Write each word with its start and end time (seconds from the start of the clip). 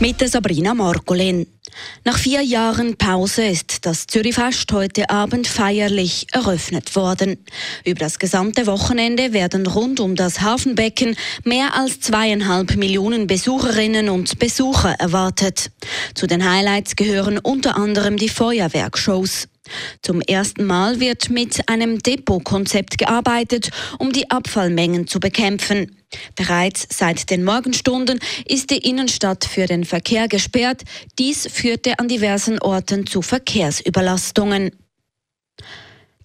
Mit 0.00 0.20
der 0.20 0.28
Sabrina 0.28 0.74
Margolin. 0.74 1.48
Nach 2.04 2.16
vier 2.16 2.40
Jahren 2.40 2.96
Pause 2.96 3.46
ist 3.46 3.84
das 3.84 4.06
Zürichfest 4.06 4.70
heute 4.70 5.10
Abend 5.10 5.48
feierlich 5.48 6.28
eröffnet 6.30 6.94
worden. 6.94 7.44
Über 7.84 7.98
das 7.98 8.20
gesamte 8.20 8.68
Wochenende 8.68 9.32
werden 9.32 9.66
rund 9.66 9.98
um 9.98 10.14
das 10.14 10.40
Hafenbecken 10.40 11.16
mehr 11.42 11.74
als 11.74 11.98
zweieinhalb 11.98 12.76
Millionen 12.76 13.26
Besucherinnen 13.26 14.08
und 14.08 14.38
Besucher 14.38 14.94
erwartet. 15.00 15.72
Zu 16.14 16.28
den 16.28 16.48
Highlights 16.48 16.94
gehören 16.94 17.38
unter 17.38 17.76
anderem 17.76 18.18
die 18.18 18.28
Feuerwerkshows. 18.28 19.48
Zum 20.02 20.20
ersten 20.20 20.64
Mal 20.64 21.00
wird 21.00 21.30
mit 21.30 21.68
einem 21.68 21.98
Depotkonzept 22.00 22.98
gearbeitet, 22.98 23.70
um 23.98 24.12
die 24.12 24.30
Abfallmengen 24.30 25.06
zu 25.06 25.20
bekämpfen. 25.20 25.96
Bereits 26.36 26.86
seit 26.90 27.30
den 27.30 27.44
Morgenstunden 27.44 28.18
ist 28.46 28.70
die 28.70 28.78
Innenstadt 28.78 29.44
für 29.44 29.66
den 29.66 29.84
Verkehr 29.84 30.28
gesperrt. 30.28 30.82
Dies 31.18 31.48
führte 31.50 31.98
an 31.98 32.08
diversen 32.08 32.58
Orten 32.60 33.06
zu 33.06 33.22
Verkehrsüberlastungen. 33.22 34.70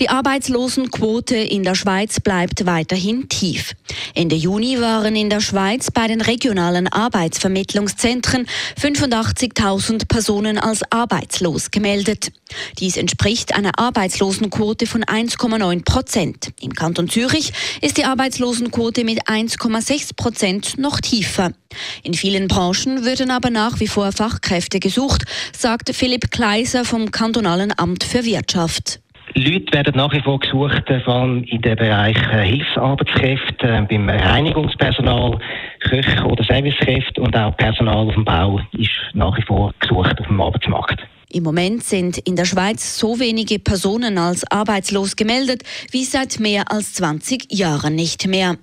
Die 0.00 0.08
Arbeitslosenquote 0.08 1.36
in 1.36 1.64
der 1.64 1.74
Schweiz 1.74 2.18
bleibt 2.18 2.64
weiterhin 2.64 3.28
tief. 3.28 3.74
Ende 4.14 4.36
Juni 4.36 4.80
waren 4.80 5.14
in 5.14 5.28
der 5.28 5.40
Schweiz 5.40 5.90
bei 5.90 6.06
den 6.06 6.22
regionalen 6.22 6.88
Arbeitsvermittlungszentren 6.88 8.46
85.000 8.80 10.08
Personen 10.08 10.56
als 10.56 10.80
arbeitslos 10.90 11.70
gemeldet. 11.70 12.32
Dies 12.78 12.96
entspricht 12.96 13.54
einer 13.54 13.78
Arbeitslosenquote 13.78 14.86
von 14.86 15.04
1,9 15.04 15.84
Prozent. 15.84 16.52
Im 16.62 16.72
Kanton 16.74 17.10
Zürich 17.10 17.52
ist 17.82 17.98
die 17.98 18.06
Arbeitslosenquote 18.06 19.04
mit 19.04 19.28
1,6 19.28 20.16
Prozent 20.16 20.78
noch 20.78 21.02
tiefer. 21.02 21.52
In 22.02 22.14
vielen 22.14 22.48
Branchen 22.48 23.04
würden 23.04 23.30
aber 23.30 23.50
nach 23.50 23.78
wie 23.78 23.88
vor 23.88 24.10
Fachkräfte 24.12 24.80
gesucht, 24.80 25.24
sagt 25.56 25.94
Philipp 25.94 26.30
Kleiser 26.30 26.86
vom 26.86 27.10
Kantonalen 27.10 27.78
Amt 27.78 28.04
für 28.04 28.24
Wirtschaft. 28.24 29.01
Leute 29.34 29.72
werden 29.72 29.94
nach 29.96 30.12
wie 30.12 30.20
vor 30.20 30.38
gesucht, 30.38 30.88
äh, 30.88 31.00
vor 31.00 31.14
allem 31.14 31.44
in 31.44 31.62
den 31.62 31.76
Bereich 31.76 32.16
äh, 32.32 32.46
Hilfsarbeitskräfte, 32.46 33.66
äh, 33.66 33.86
beim 33.88 34.08
Reinigungspersonal, 34.08 35.38
Köche 35.80 36.24
oder 36.24 36.44
Servicekräfte 36.44 37.20
und 37.20 37.34
auch 37.36 37.56
Personal 37.56 38.08
auf 38.08 38.14
dem 38.14 38.24
Bau 38.24 38.60
ist 38.72 38.90
nach 39.14 39.36
wie 39.38 39.42
vor 39.42 39.72
gesucht 39.80 40.20
auf 40.20 40.26
dem 40.26 40.40
Arbeitsmarkt. 40.40 41.00
Im 41.30 41.44
Moment 41.44 41.82
sind 41.82 42.18
in 42.18 42.36
der 42.36 42.44
Schweiz 42.44 42.98
so 42.98 43.18
wenige 43.18 43.58
Personen 43.58 44.18
als 44.18 44.44
arbeitslos 44.50 45.16
gemeldet 45.16 45.62
wie 45.90 46.04
seit 46.04 46.38
mehr 46.38 46.70
als 46.70 46.92
20 46.94 47.50
Jahren 47.50 47.94
nicht 47.94 48.26
mehr. 48.26 48.56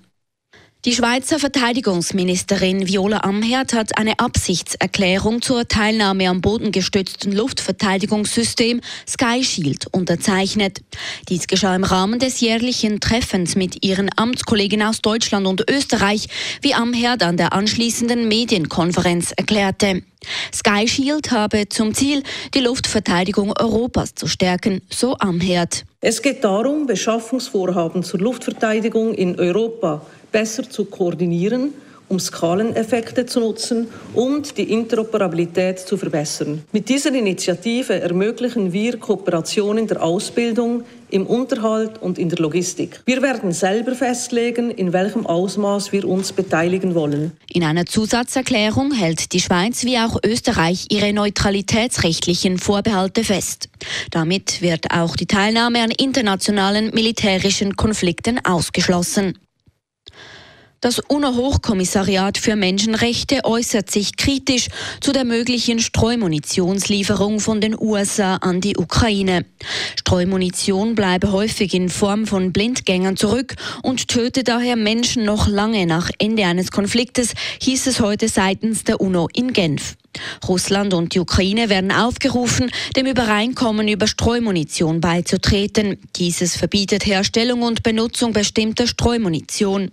Die 0.85 0.93
Schweizer 0.93 1.39
Verteidigungsministerin 1.39 2.87
Viola 2.87 3.17
Amherd 3.25 3.73
hat 3.73 3.97
eine 3.97 4.17
Absichtserklärung 4.17 5.41
zur 5.41 5.67
Teilnahme 5.67 6.29
am 6.29 6.39
bodengestützten 6.39 7.33
Luftverteidigungssystem 7.33 8.79
Sky 9.05 9.43
Shield 9.43 9.87
unterzeichnet. 9.91 10.79
Dies 11.27 11.47
geschah 11.47 11.75
im 11.75 11.83
Rahmen 11.83 12.19
des 12.19 12.39
jährlichen 12.39 13.01
Treffens 13.01 13.57
mit 13.57 13.83
ihren 13.83 14.09
Amtskollegen 14.15 14.81
aus 14.81 15.01
Deutschland 15.01 15.47
und 15.47 15.69
Österreich, 15.69 16.29
wie 16.61 16.73
Amherd 16.73 17.23
an 17.23 17.35
der 17.35 17.51
anschließenden 17.51 18.29
Medienkonferenz 18.29 19.33
erklärte. 19.35 20.03
Sky 20.53 20.87
Shield 20.87 21.31
habe 21.31 21.69
zum 21.69 21.93
Ziel, 21.93 22.23
die 22.53 22.59
Luftverteidigung 22.59 23.53
Europas 23.57 24.15
zu 24.15 24.27
stärken, 24.27 24.81
so 24.89 25.15
Amherd. 25.17 25.85
Es 26.01 26.21
geht 26.21 26.43
darum, 26.43 26.85
Beschaffungsvorhaben 26.87 28.03
zur 28.03 28.19
Luftverteidigung 28.19 29.13
in 29.13 29.39
Europa 29.39 30.05
besser 30.31 30.69
zu 30.69 30.85
koordinieren, 30.85 31.73
um 32.09 32.19
Skaleneffekte 32.19 33.25
zu 33.25 33.39
nutzen 33.39 33.87
und 34.13 34.57
die 34.57 34.71
Interoperabilität 34.73 35.79
zu 35.79 35.97
verbessern. 35.97 36.63
Mit 36.71 36.89
dieser 36.89 37.13
Initiative 37.13 38.01
ermöglichen 38.01 38.73
wir 38.73 38.97
Kooperation 38.97 39.77
in 39.77 39.87
der 39.87 40.03
Ausbildung, 40.03 40.83
im 41.11 41.25
Unterhalt 41.25 42.01
und 42.01 42.17
in 42.17 42.29
der 42.29 42.39
Logistik. 42.39 43.01
Wir 43.05 43.21
werden 43.21 43.51
selber 43.51 43.93
festlegen, 43.93 44.69
in 44.71 44.93
welchem 44.93 45.25
Ausmaß 45.25 45.91
wir 45.91 46.05
uns 46.05 46.31
beteiligen 46.33 46.95
wollen. 46.95 47.31
In 47.51 47.63
einer 47.63 47.85
Zusatzerklärung 47.85 48.91
hält 48.91 49.33
die 49.33 49.39
Schweiz 49.39 49.83
wie 49.85 49.97
auch 49.97 50.17
Österreich 50.23 50.87
ihre 50.89 51.13
neutralitätsrechtlichen 51.13 52.57
Vorbehalte 52.59 53.23
fest. 53.23 53.69
Damit 54.11 54.61
wird 54.61 54.91
auch 54.91 55.15
die 55.15 55.25
Teilnahme 55.25 55.81
an 55.81 55.91
internationalen 55.91 56.91
militärischen 56.93 57.75
Konflikten 57.75 58.43
ausgeschlossen. 58.45 59.37
Das 60.81 60.99
UNO-Hochkommissariat 60.99 62.37
für 62.37 62.55
Menschenrechte 62.55 63.43
äußert 63.43 63.91
sich 63.91 64.15
kritisch 64.15 64.69
zu 65.01 65.11
der 65.11 65.25
möglichen 65.25 65.79
Streumunitionslieferung 65.79 67.41
von 67.41 67.59
den 67.59 67.77
USA 67.77 68.37
an 68.37 68.61
die 68.61 68.77
Ukraine. 68.77 69.45
Streumunition 69.97 70.95
bleibe 70.95 71.33
häufig 71.33 71.73
in 71.73 71.89
Form 71.89 72.25
von 72.25 72.53
Blindgängern 72.53 73.17
zurück 73.17 73.55
und 73.83 74.07
töte 74.07 74.45
daher 74.45 74.77
Menschen 74.77 75.25
noch 75.25 75.49
lange 75.49 75.85
nach 75.85 76.11
Ende 76.17 76.45
eines 76.45 76.71
Konfliktes, 76.71 77.33
hieß 77.59 77.87
es 77.87 77.99
heute 77.99 78.29
seitens 78.29 78.85
der 78.85 79.01
UNO 79.01 79.27
in 79.33 79.51
Genf. 79.51 79.97
Russland 80.47 80.93
und 80.93 81.13
die 81.15 81.19
Ukraine 81.19 81.69
werden 81.69 81.91
aufgerufen, 81.91 82.71
dem 82.95 83.05
Übereinkommen 83.05 83.87
über 83.87 84.07
Streumunition 84.07 85.01
beizutreten. 85.01 85.97
Dieses 86.15 86.55
verbietet 86.55 87.05
Herstellung 87.05 87.61
und 87.61 87.83
Benutzung 87.83 88.33
bestimmter 88.33 88.87
Streumunition. 88.87 89.91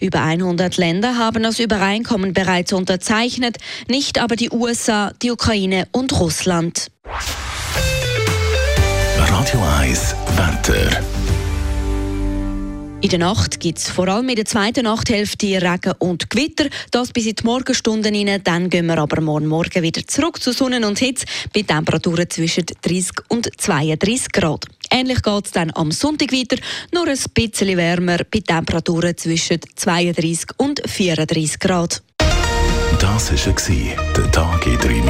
Über 0.00 0.22
100 0.22 0.76
Länder 0.76 1.18
haben 1.18 1.42
das 1.42 1.58
Übereinkommen 1.58 2.32
bereits 2.32 2.72
unterzeichnet, 2.72 3.58
nicht 3.88 4.18
aber 4.18 4.36
die 4.36 4.50
USA, 4.50 5.12
die 5.22 5.30
Ukraine 5.30 5.86
und 5.92 6.18
Russland. 6.18 6.90
Radio 9.18 9.60
1 9.80 10.14
Wetter. 10.36 11.19
In 13.02 13.08
der 13.08 13.18
Nacht 13.18 13.60
gibt 13.60 13.78
es 13.78 13.88
vor 13.88 14.08
allem 14.08 14.28
in 14.28 14.36
der 14.36 14.44
zweiten 14.44 14.84
Nachthälfte 14.84 15.46
Regen 15.46 15.94
und 16.00 16.28
Gewitter. 16.28 16.66
Das 16.90 17.12
bis 17.12 17.24
in 17.24 17.34
die 17.34 17.44
Morgenstunden 17.44 18.14
rein. 18.14 18.42
Dann 18.44 18.68
gehen 18.68 18.84
wir 18.86 18.98
aber 18.98 19.22
morgen 19.22 19.46
Morgen 19.46 19.82
wieder 19.82 20.06
zurück 20.06 20.42
zu 20.42 20.52
Sonne 20.52 20.86
und 20.86 20.98
Hitze 20.98 21.24
bei 21.54 21.62
Temperaturen 21.62 22.28
zwischen 22.28 22.66
30 22.82 23.12
und 23.28 23.48
32 23.56 24.32
Grad. 24.32 24.66
Ähnlich 24.90 25.22
geht 25.22 25.46
es 25.46 25.52
dann 25.52 25.72
am 25.74 25.92
Sonntag 25.92 26.30
weiter, 26.30 26.56
nur 26.92 27.08
ein 27.08 27.18
bisschen 27.32 27.78
wärmer 27.78 28.18
bei 28.30 28.40
Temperaturen 28.40 29.16
zwischen 29.16 29.60
32 29.76 30.50
und 30.58 30.82
34 30.86 31.58
Grad. 31.58 32.02
Das 33.00 33.32
war 33.32 34.14
der 34.14 34.30
Tag 34.30 34.66
in 34.66 34.76
3 34.76 34.88
Minuten. 34.88 35.09